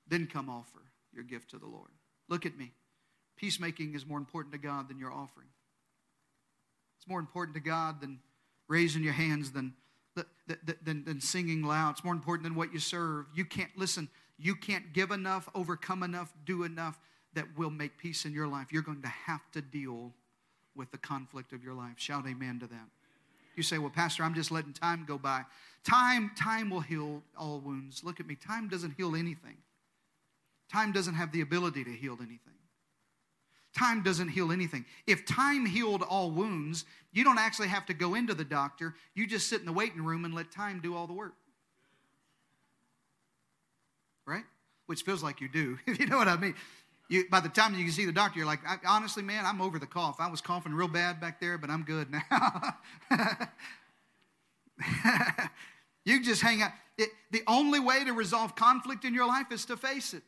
[0.09, 1.91] then come offer your gift to the Lord.
[2.29, 2.73] Look at me.
[3.37, 5.49] Peacemaking is more important to God than your offering.
[6.99, 8.19] It's more important to God than
[8.71, 9.75] raising your hands, than,
[10.85, 11.91] than, than singing loud.
[11.91, 13.27] It's more important than what you serve.
[13.35, 16.99] You can't, listen, you can't give enough, overcome enough, do enough
[17.35, 18.69] that will make peace in your life.
[18.71, 20.13] You're going to have to deal
[20.77, 21.95] with the conflict of your life.
[21.97, 22.89] Shout amen to that.
[23.57, 25.43] You say, well, Pastor, I'm just letting time go by.
[25.85, 28.05] Time, time will heal all wounds.
[28.05, 28.37] Look at me.
[28.37, 29.57] Time doesn't heal anything.
[30.73, 32.60] Time doesn't have the ability to heal anything.
[33.77, 34.85] Time doesn't heal anything.
[35.07, 38.95] If time healed all wounds, you don't actually have to go into the doctor.
[39.15, 41.35] You just sit in the waiting room and let time do all the work.
[44.27, 44.45] Right?
[44.87, 46.55] Which feels like you do, if you know what I mean.
[47.09, 49.81] You, by the time you can see the doctor, you're like, honestly, man, I'm over
[49.81, 50.17] the cough.
[50.21, 52.77] I was coughing real bad back there, but I'm good now.
[56.05, 56.71] you just hang out.
[56.97, 60.23] It, the only way to resolve conflict in your life is to face it,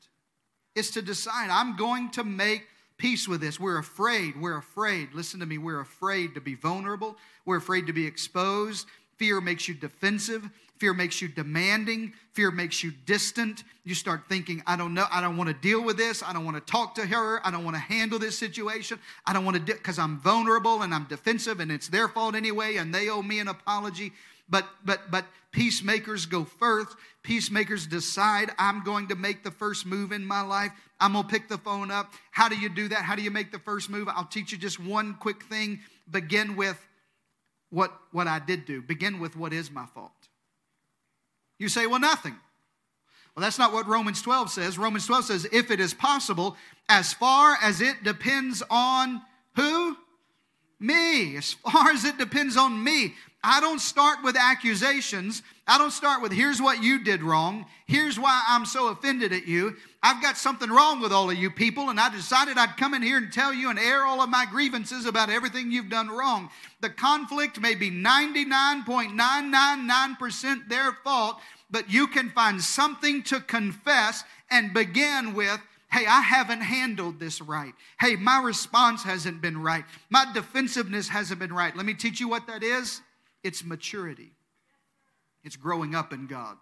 [0.75, 2.67] is to decide, I'm going to make
[3.03, 3.59] peace with this.
[3.59, 4.41] We're afraid.
[4.41, 5.13] We're afraid.
[5.13, 5.59] Listen to me.
[5.59, 7.17] We're afraid to be vulnerable.
[7.45, 8.87] We're afraid to be exposed.
[9.17, 10.49] Fear makes you defensive.
[10.79, 12.13] Fear makes you demanding.
[12.35, 13.65] Fear makes you distant.
[13.83, 15.07] You start thinking, I don't know.
[15.11, 16.23] I don't want to deal with this.
[16.23, 17.45] I don't want to talk to her.
[17.45, 19.01] I don't want to handle this situation.
[19.27, 22.77] I don't want to, because I'm vulnerable and I'm defensive and it's their fault anyway
[22.77, 24.13] and they owe me an apology.
[24.53, 26.95] But, but, but peacemakers go first.
[27.23, 30.73] Peacemakers decide, I'm going to make the first move in my life.
[31.01, 32.13] I'm going to pick the phone up.
[32.33, 32.99] How do you do that?
[32.99, 34.09] How do you make the first move?
[34.09, 35.81] I'll teach you just one quick thing.
[36.11, 36.79] Begin with
[37.71, 38.83] what, what I did do.
[38.83, 40.13] Begin with what is my fault.
[41.59, 42.37] You say, well, nothing.
[43.35, 44.77] Well, that's not what Romans 12 says.
[44.77, 46.59] Romans 12 says, if it is possible,
[46.91, 49.23] as far as it depends on
[49.57, 49.97] who?
[50.79, 51.39] Me.
[51.39, 53.15] As far as it depends on me.
[53.45, 55.43] I don't start with accusations.
[55.67, 57.67] I don't start with, here's what you did wrong.
[57.87, 59.77] Here's why I'm so offended at you.
[60.03, 63.03] I've got something wrong with all of you people, and I decided I'd come in
[63.03, 66.51] here and tell you and air all of my grievances about everything you've done wrong.
[66.81, 74.73] The conflict may be 99.999% their fault, but you can find something to confess and
[74.73, 77.75] begin with Hey, I haven't handled this right.
[78.01, 79.85] Hey, my response hasn't been right.
[80.09, 81.77] My defensiveness hasn't been right.
[81.77, 83.03] Let me teach you what that is
[83.43, 84.33] it's maturity,
[85.45, 86.57] it's growing up in God.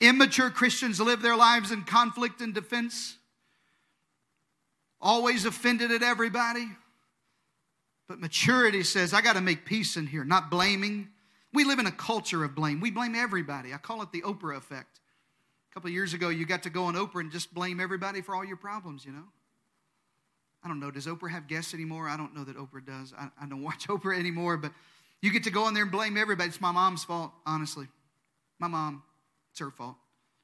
[0.00, 3.16] Immature Christians live their lives in conflict and defense,
[5.00, 6.66] always offended at everybody.
[8.08, 11.08] But maturity says, I got to make peace in here, not blaming.
[11.52, 12.80] We live in a culture of blame.
[12.80, 13.72] We blame everybody.
[13.72, 15.00] I call it the Oprah effect.
[15.70, 18.34] A couple years ago, you got to go on Oprah and just blame everybody for
[18.34, 19.24] all your problems, you know?
[20.64, 20.90] I don't know.
[20.90, 22.08] Does Oprah have guests anymore?
[22.08, 23.12] I don't know that Oprah does.
[23.18, 24.72] I, I don't watch Oprah anymore, but
[25.22, 26.48] you get to go in there and blame everybody.
[26.48, 27.86] It's my mom's fault, honestly.
[28.58, 29.04] My mom,
[29.52, 29.94] it's her fault.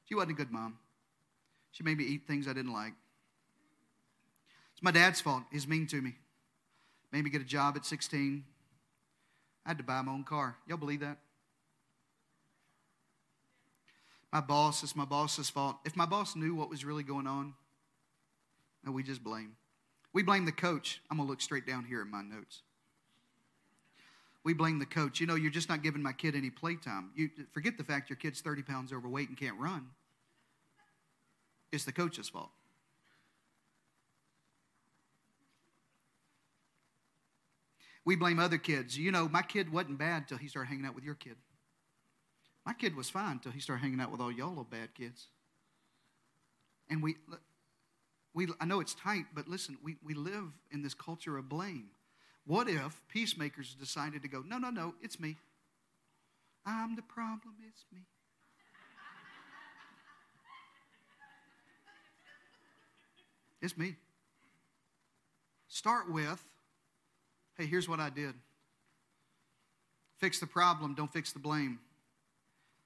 [0.05, 0.79] She wasn't a good mom.
[1.71, 2.93] She made me eat things I didn't like.
[4.73, 5.43] It's my dad's fault.
[5.51, 6.15] He's mean to me.
[7.11, 8.43] Made me get a job at 16.
[9.65, 10.55] I had to buy my own car.
[10.65, 11.17] Y'all believe that?
[14.31, 15.75] My boss, it's my boss's fault.
[15.85, 17.53] If my boss knew what was really going on,
[18.85, 19.57] no, we just blame.
[20.13, 21.01] We blame the coach.
[21.11, 22.61] I'm going to look straight down here at my notes
[24.43, 25.19] we blame the coach.
[25.19, 27.11] You know, you're just not giving my kid any playtime.
[27.15, 29.87] You forget the fact your kid's 30 pounds overweight and can't run.
[31.71, 32.51] It's the coach's fault.
[38.05, 38.97] We blame other kids.
[38.97, 41.35] You know, my kid wasn't bad till he started hanging out with your kid.
[42.65, 45.27] My kid was fine till he started hanging out with all y'all little bad kids.
[46.89, 47.17] And we,
[48.33, 51.89] we, I know it's tight, but listen, we, we live in this culture of blame.
[52.49, 55.37] What if peacemakers decided to go, no, no, no, it's me.
[56.65, 57.99] I'm the problem, it's me.
[63.61, 63.97] It's me.
[65.67, 66.43] Start with,
[67.55, 68.33] hey, here's what I did.
[70.17, 71.77] Fix the problem, don't fix the blame.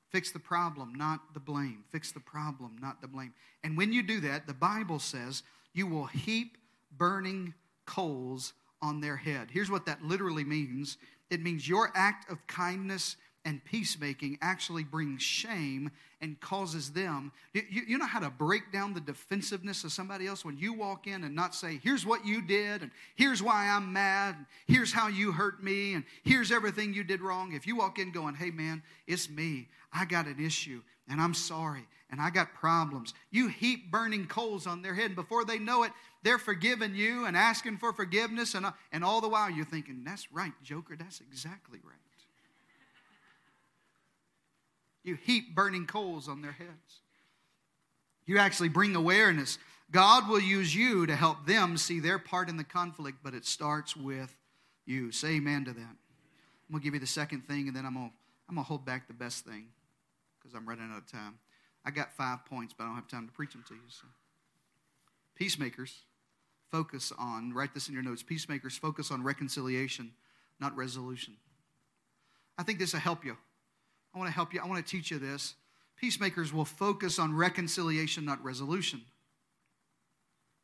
[0.09, 1.85] Fix the problem, not the blame.
[1.89, 3.33] Fix the problem, not the blame.
[3.63, 6.57] And when you do that, the Bible says you will heap
[6.97, 7.53] burning
[7.85, 8.51] coals
[8.83, 9.47] on their head.
[9.49, 10.97] Here's what that literally means
[11.31, 13.15] it means your act of kindness
[13.45, 17.33] and peacemaking actually brings shame and causes them.
[17.53, 21.05] You, you, know how to break down the defensiveness of somebody else when you walk
[21.05, 24.93] in and not say, here's what you did, and here's why I'm mad, and here's
[24.93, 27.51] how you hurt me, and here's everything you did wrong.
[27.51, 31.33] If you walk in going, hey man, it's me, I got an issue, and I'm
[31.33, 35.59] sorry, and I got problems, you heap burning coals on their head, and before they
[35.59, 35.91] know it,
[36.23, 40.03] they're forgiving you and asking for forgiveness, and, uh, and all the while you're thinking,
[40.05, 41.97] that's right, Joker, that's exactly right.
[45.03, 47.01] You heap burning coals on their heads.
[48.25, 49.57] You actually bring awareness.
[49.91, 53.45] God will use you to help them see their part in the conflict, but it
[53.45, 54.35] starts with
[54.85, 55.11] you.
[55.11, 55.79] Say amen to that.
[55.81, 58.15] I'm going to give you the second thing, and then I'm going to,
[58.47, 59.67] I'm going to hold back the best thing
[60.39, 61.37] because I'm running out of time.
[61.85, 63.81] I got five points, but I don't have time to preach them to you.
[63.89, 64.07] So.
[65.35, 65.93] Peacemakers
[66.71, 70.11] focus on, write this in your notes, peacemakers focus on reconciliation,
[70.59, 71.35] not resolution.
[72.57, 73.37] I think this will help you.
[74.13, 74.61] I want to help you.
[74.61, 75.55] I want to teach you this.
[75.97, 79.01] Peacemakers will focus on reconciliation, not resolution.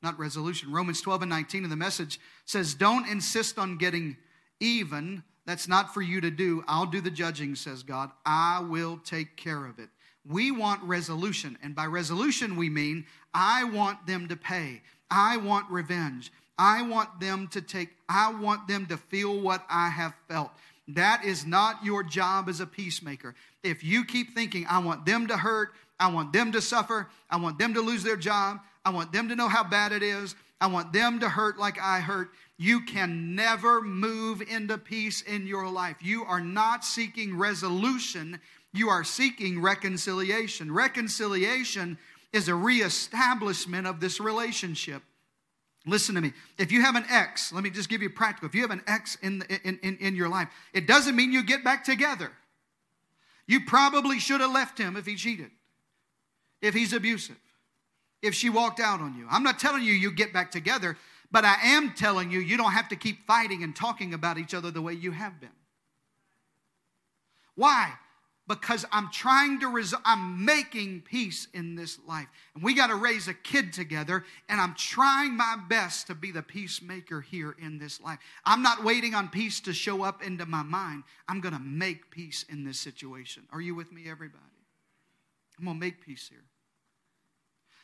[0.01, 0.71] Not resolution.
[0.71, 4.17] Romans 12 and 19 in the message says, Don't insist on getting
[4.59, 5.23] even.
[5.45, 6.63] That's not for you to do.
[6.67, 8.11] I'll do the judging, says God.
[8.25, 9.89] I will take care of it.
[10.27, 11.57] We want resolution.
[11.63, 14.81] And by resolution, we mean I want them to pay.
[15.09, 16.31] I want revenge.
[16.59, 20.51] I want them to take, I want them to feel what I have felt.
[20.95, 23.35] That is not your job as a peacemaker.
[23.63, 27.37] If you keep thinking, I want them to hurt, I want them to suffer, I
[27.37, 30.35] want them to lose their job, I want them to know how bad it is,
[30.61, 35.47] I want them to hurt like I hurt, you can never move into peace in
[35.47, 35.97] your life.
[36.01, 38.39] You are not seeking resolution,
[38.73, 40.71] you are seeking reconciliation.
[40.71, 41.97] Reconciliation
[42.33, 45.03] is a reestablishment of this relationship.
[45.85, 46.33] Listen to me.
[46.57, 48.47] If you have an ex, let me just give you practical.
[48.47, 51.43] If you have an ex in, in, in, in your life, it doesn't mean you
[51.43, 52.31] get back together.
[53.47, 55.49] You probably should have left him if he cheated,
[56.61, 57.37] if he's abusive,
[58.21, 59.25] if she walked out on you.
[59.29, 60.97] I'm not telling you you get back together,
[61.31, 64.53] but I am telling you you don't have to keep fighting and talking about each
[64.53, 65.49] other the way you have been.
[67.55, 67.91] Why?
[68.49, 72.27] Because I'm trying to resolve, I'm making peace in this life.
[72.55, 76.31] And we got to raise a kid together, and I'm trying my best to be
[76.31, 78.17] the peacemaker here in this life.
[78.43, 81.03] I'm not waiting on peace to show up into my mind.
[81.27, 83.43] I'm going to make peace in this situation.
[83.53, 84.43] Are you with me, everybody?
[85.59, 86.43] I'm going to make peace here.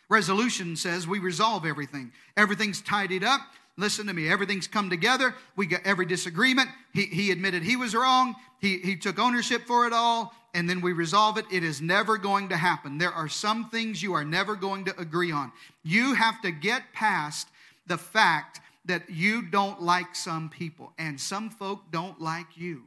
[0.09, 2.11] Resolution says we resolve everything.
[2.35, 3.41] Everything's tidied up.
[3.77, 4.29] Listen to me.
[4.29, 5.35] Everything's come together.
[5.55, 6.69] We got every disagreement.
[6.93, 8.35] He, he admitted he was wrong.
[8.59, 10.33] He, he took ownership for it all.
[10.53, 11.45] And then we resolve it.
[11.51, 12.97] It is never going to happen.
[12.97, 15.51] There are some things you are never going to agree on.
[15.83, 17.49] You have to get past
[17.87, 22.83] the fact that you don't like some people and some folk don't like you.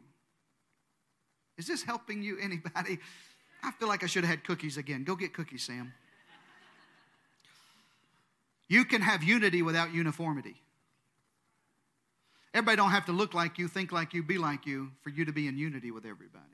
[1.59, 2.98] Is this helping you, anybody?
[3.62, 5.05] I feel like I should have had cookies again.
[5.05, 5.92] Go get cookies, Sam.
[8.68, 10.62] You can have unity without uniformity.
[12.54, 15.24] Everybody don't have to look like you, think like you, be like you for you
[15.24, 16.44] to be in unity with everybody.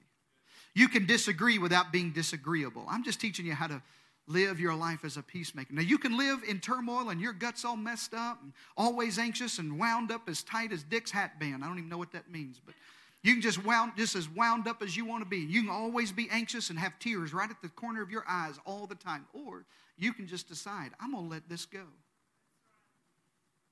[0.74, 2.84] You can disagree without being disagreeable.
[2.88, 3.80] I'm just teaching you how to
[4.26, 5.72] live your life as a peacemaker.
[5.72, 9.58] Now, you can live in turmoil and your gut's all messed up and always anxious
[9.58, 11.62] and wound up as tight as Dick's hat band.
[11.62, 12.74] I don't even know what that means, but
[13.22, 15.38] you can just wound just as wound up as you want to be.
[15.38, 18.58] You can always be anxious and have tears right at the corner of your eyes
[18.66, 19.26] all the time.
[19.32, 19.64] Or
[19.96, 21.84] you can just decide, I'm going to let this go.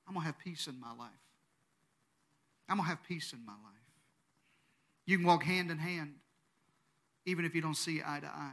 [0.07, 1.11] I'm going to have peace in my life.
[2.69, 3.59] I'm going to have peace in my life.
[5.05, 6.15] You can walk hand in hand
[7.25, 8.51] even if you don't see eye to eye.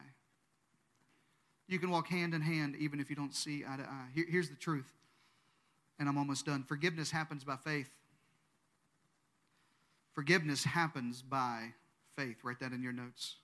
[1.68, 4.09] You can walk hand in hand even if you don't see eye to eye.
[4.12, 4.93] Here, here's the truth,
[5.99, 6.64] and I'm almost done.
[6.64, 7.91] Forgiveness happens by faith.
[10.12, 11.68] Forgiveness happens by
[12.16, 12.39] faith.
[12.43, 13.37] Write that in your notes.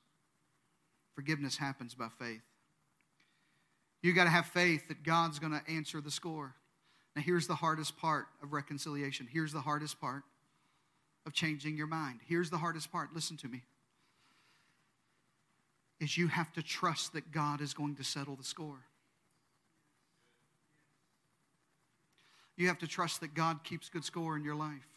[1.14, 2.42] Forgiveness happens by faith.
[4.02, 6.54] You got to have faith that God's going to answer the score.
[7.14, 9.26] Now, here's the hardest part of reconciliation.
[9.30, 10.24] Here's the hardest part
[11.26, 12.20] of changing your mind.
[12.26, 13.12] Here's the hardest part.
[13.14, 13.62] Listen to me.
[15.98, 18.84] is you have to trust that God is going to settle the score.
[22.56, 24.88] You have to trust that God keeps good score in your life.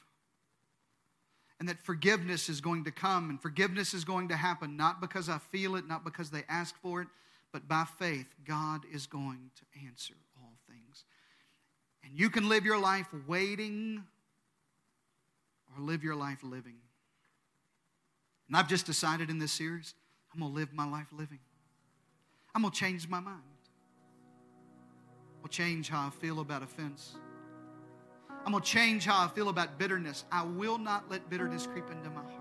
[1.59, 5.27] And that forgiveness is going to come and forgiveness is going to happen, not because
[5.27, 7.07] I feel it, not because they ask for it,
[7.51, 11.03] but by faith, God is going to answer all things.
[12.03, 14.03] And you can live your life waiting
[15.75, 16.75] or live your life living.
[18.47, 19.93] And I've just decided in this series,
[20.33, 21.39] I'm going to live my life living.
[22.55, 23.41] I'm going to change my mind.
[25.41, 27.15] I'll change how I feel about offense.
[28.45, 30.25] I'm going to change how I feel about bitterness.
[30.31, 32.35] I will not let bitterness creep into my heart.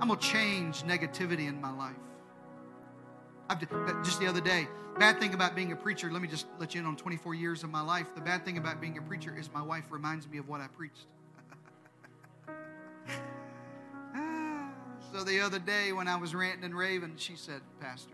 [0.00, 1.96] I'm going to change negativity in my life.
[3.48, 4.68] I've, uh, just the other day,
[4.98, 7.62] bad thing about being a preacher, let me just let you in on 24 years
[7.64, 8.14] of my life.
[8.14, 10.68] The bad thing about being a preacher is my wife reminds me of what I
[10.68, 11.06] preached.
[14.14, 14.68] Ah,
[15.10, 18.12] so the other day when I was ranting and raving, she said, Pastor,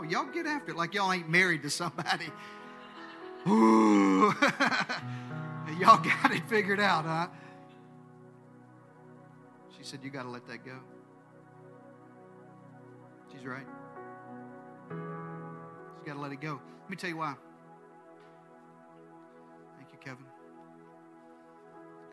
[0.00, 2.30] Oh, y'all get after it like y'all ain't married to somebody.
[3.46, 4.32] Ooh.
[5.78, 7.26] y'all got it figured out, huh?
[9.80, 10.76] She said, You got to let that go.
[13.32, 13.66] She's right.
[14.90, 16.60] You got to let it go.
[16.82, 17.34] Let me tell you why.
[19.78, 20.26] Thank you, Kevin.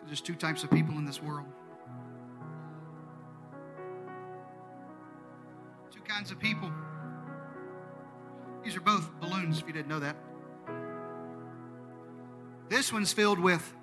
[0.05, 1.47] There's two types of people in this world.
[5.91, 6.71] Two kinds of people.
[8.63, 10.15] These are both balloons, if you didn't know that.
[12.69, 13.73] This one's filled with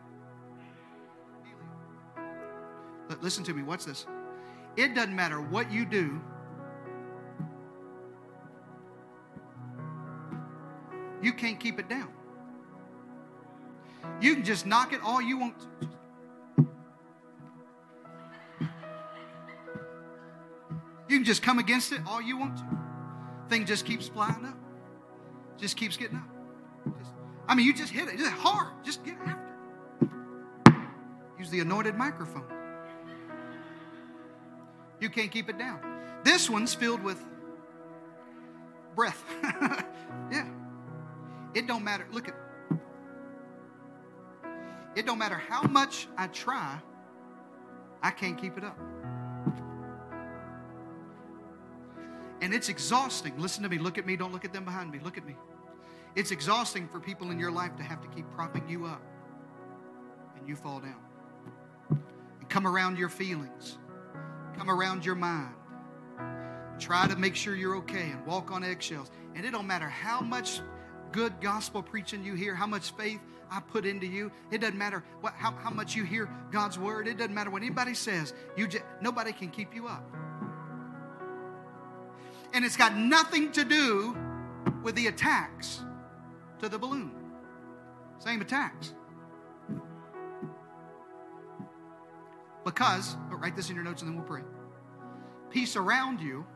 [3.25, 4.07] Listen to me, what's this?
[4.77, 6.21] It doesn't matter what you do.
[11.23, 12.13] You can't keep it down.
[14.21, 15.57] You can just knock it all you want.
[21.09, 22.65] You can just come against it all you want to.
[23.49, 24.59] Thing just keeps flying up
[25.57, 26.29] just keeps getting up.
[26.99, 27.13] Just,
[27.49, 28.69] I mean, you just hit it just hard.
[28.85, 30.11] Just get after.
[31.39, 32.64] Use the anointed microphone.
[35.05, 35.81] You can't keep it down.
[36.23, 37.23] This one's filled with
[38.95, 39.23] breath.
[40.33, 40.49] yeah.
[41.53, 42.07] It don't matter.
[42.11, 42.35] Look at
[44.97, 46.79] it don't matter how much I try,
[48.03, 48.79] I can't keep it up.
[52.41, 53.39] And it's exhausting.
[53.39, 53.77] Listen to me.
[53.77, 54.17] Look at me.
[54.17, 55.01] Don't look at them behind me.
[55.05, 55.37] Look at me.
[56.15, 59.03] It's exhausting for people in your life to have to keep propping you up
[60.39, 60.97] and you fall down.
[61.91, 63.77] And come around your feelings,
[64.57, 65.55] come around your mind.
[66.79, 69.11] Try to make sure you're okay and walk on eggshells.
[69.35, 70.61] And it don't matter how much
[71.13, 74.33] good gospel preaching you hear, how much faith I put into you.
[74.51, 77.07] It doesn't matter what, how, how much you hear God's word.
[77.07, 78.35] It doesn't matter what anybody says.
[78.57, 80.05] You just, nobody can keep you up
[82.55, 84.17] and it's got nothing to do
[84.83, 85.81] with the attacks
[86.61, 87.13] to the balloon.
[88.21, 88.95] Same attacks.
[92.65, 94.43] Because, but write this in your notes and then we'll pray.
[95.51, 96.47] Peace around you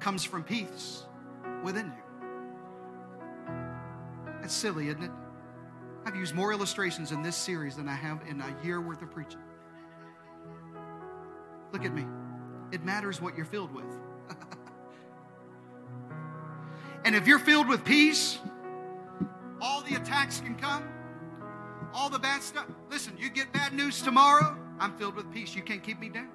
[0.00, 1.04] comes from peace
[1.62, 3.52] within you.
[4.40, 5.10] That's silly, isn't it?
[6.06, 9.10] I've used more illustrations in this series than I have in a year worth of
[9.10, 9.40] preaching.
[11.72, 12.06] Look at me.
[12.72, 13.84] It matters what you're filled with.
[17.04, 18.38] And if you're filled with peace,
[19.60, 20.84] all the attacks can come,
[21.94, 22.66] all the bad stuff.
[22.90, 25.54] Listen, you get bad news tomorrow, I'm filled with peace.
[25.54, 26.28] You can't keep me down.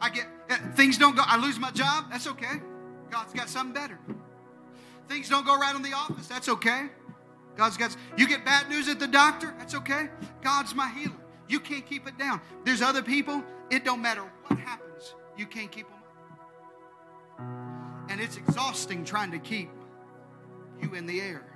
[0.00, 2.60] I get eh, things don't go, I lose my job, that's okay.
[3.10, 3.98] God's got something better.
[5.08, 6.86] Things don't go right in the office, that's okay.
[7.56, 10.08] God's got you get bad news at the doctor, that's okay.
[10.42, 11.12] God's my healer.
[11.48, 12.40] You can't keep it down.
[12.64, 16.00] There's other people, it don't matter what happens, you can't keep them
[18.10, 19.70] and it's exhausting trying to keep
[20.82, 21.46] you in the air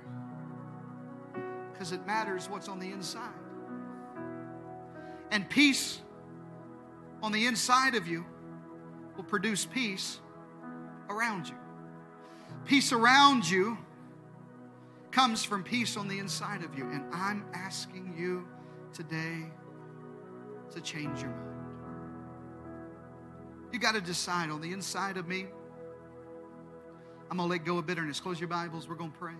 [1.71, 3.44] because it matters what's on the inside.
[5.31, 6.01] And peace
[7.21, 8.25] on the inside of you
[9.17, 10.19] will produce peace
[11.09, 11.55] around you.
[12.65, 13.77] Peace around you
[15.11, 16.89] comes from peace on the inside of you.
[16.89, 18.47] And I'm asking you
[18.93, 19.45] today
[20.71, 21.41] to change your mind.
[23.71, 25.47] You got to decide on the inside of me.
[27.29, 28.19] I'm going to let go of bitterness.
[28.19, 28.87] Close your Bibles.
[28.87, 29.33] We're going to pray.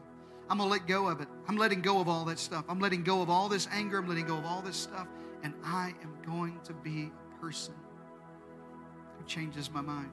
[0.50, 1.28] I'm going to let go of it.
[1.48, 2.66] I'm letting go of all that stuff.
[2.68, 3.98] I'm letting go of all this anger.
[3.98, 5.08] I'm letting go of all this stuff.
[5.46, 7.76] And I am going to be a person
[9.16, 10.10] who changes my mind.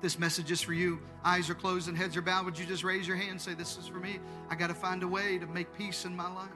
[0.00, 1.00] This message is for you.
[1.24, 2.44] Eyes are closed and heads are bowed.
[2.44, 4.20] Would you just raise your hand and say, This is for me?
[4.48, 6.50] I got to find a way to make peace in my life.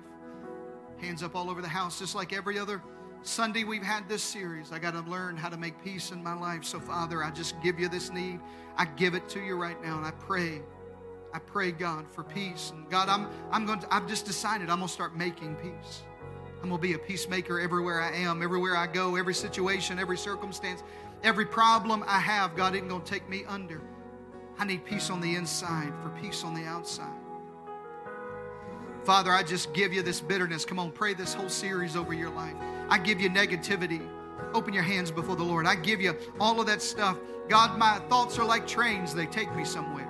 [1.01, 2.81] Hands up all over the house, just like every other
[3.23, 4.71] Sunday we've had this series.
[4.71, 6.63] I got to learn how to make peace in my life.
[6.63, 8.39] So, Father, I just give you this need.
[8.77, 10.63] I give it to you right now, and I pray.
[11.35, 12.71] I pray, God, for peace.
[12.73, 16.05] And God, I'm I'm going to I've just decided I'm gonna start making peace.
[16.63, 20.83] I'm gonna be a peacemaker everywhere I am, everywhere I go, every situation, every circumstance,
[21.23, 23.81] every problem I have, God isn't gonna take me under.
[24.59, 27.15] I need peace on the inside for peace on the outside.
[29.05, 30.65] Father, I just give you this bitterness.
[30.65, 32.55] Come on, pray this whole series over your life.
[32.89, 34.07] I give you negativity.
[34.53, 35.67] Open your hands before the Lord.
[35.67, 37.19] I give you all of that stuff.
[37.49, 40.07] God, my thoughts are like trains, they take me somewhere.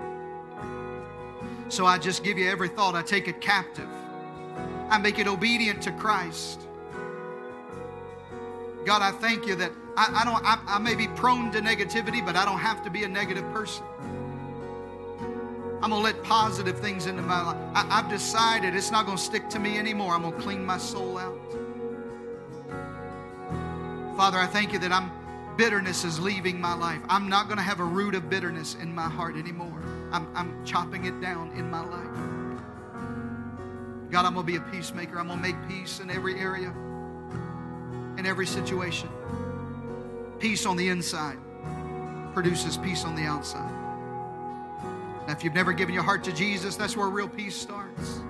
[1.69, 3.89] So I just give you every thought, I take it captive.
[4.89, 6.61] I make it obedient to Christ.
[8.85, 12.25] God, I thank you that I, I don't I, I may be prone to negativity,
[12.25, 13.85] but I don't have to be a negative person.
[15.81, 17.57] I'm going to let positive things into my life.
[17.75, 20.13] I, have decided it's not going to stick to me anymore.
[20.13, 21.39] I'm going to clean my soul out.
[24.17, 25.13] Father, I thank you that I'm
[25.57, 27.01] bitterness is leaving my life.
[27.09, 29.83] I'm not going to have a root of bitterness in my heart anymore.
[30.13, 32.28] I'm, I'm chopping it down in my life.
[34.11, 35.19] God, I'm going to be a peacemaker.
[35.19, 36.73] I'm going to make peace in every area,
[38.17, 39.09] in every situation.
[40.39, 41.39] Peace on the inside
[42.33, 43.73] produces peace on the outside.
[45.27, 48.21] Now, if you've never given your heart to Jesus, that's where real peace starts.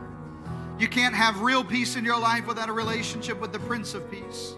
[0.79, 4.11] You can't have real peace in your life without a relationship with the Prince of
[4.11, 4.55] Peace.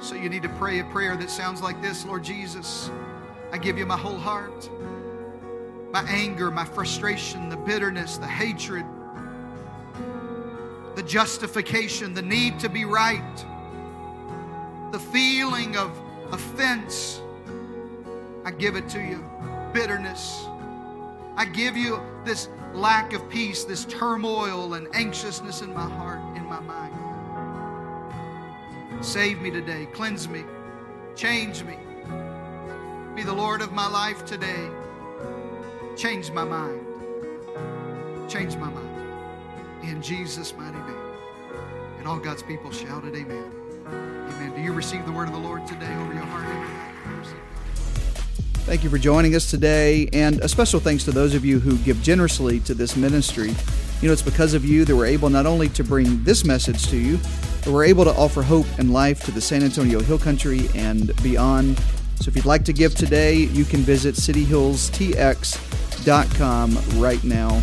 [0.00, 2.90] So you need to pray a prayer that sounds like this Lord Jesus,
[3.52, 4.68] I give you my whole heart,
[5.90, 8.84] my anger, my frustration, the bitterness, the hatred,
[10.98, 13.46] the justification, the need to be right,
[14.92, 15.90] the feeling of
[16.32, 17.22] offense.
[18.44, 19.24] I give it to you.
[19.72, 20.48] Bitterness
[21.38, 26.44] I give you this lack of peace, this turmoil and anxiousness in my heart, in
[26.46, 26.92] my mind.
[29.00, 29.86] Save me today.
[29.92, 30.42] Cleanse me.
[31.14, 31.76] Change me.
[33.14, 34.68] Be the Lord of my life today.
[35.96, 36.84] Change my mind.
[38.28, 38.87] Change my mind.
[39.88, 40.98] In Jesus' mighty name.
[41.98, 43.50] And all God's people shouted, Amen.
[43.86, 44.52] Amen.
[44.54, 46.46] Do you receive the word of the Lord today over your heart?
[48.66, 51.78] Thank you for joining us today, and a special thanks to those of you who
[51.78, 53.54] give generously to this ministry.
[54.02, 56.86] You know, it's because of you that we're able not only to bring this message
[56.88, 57.18] to you,
[57.64, 61.16] but we're able to offer hope and life to the San Antonio Hill Country and
[61.22, 61.78] beyond.
[62.20, 67.62] So if you'd like to give today, you can visit cityhillstx.com right now.